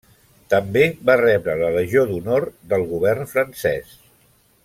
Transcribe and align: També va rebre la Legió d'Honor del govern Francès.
També 0.53 0.81
va 1.09 1.17
rebre 1.21 1.55
la 1.59 1.69
Legió 1.75 2.07
d'Honor 2.11 2.49
del 2.73 2.87
govern 2.95 3.31
Francès. 3.35 3.93